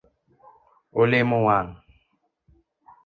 [1.01, 1.69] Olemo wang.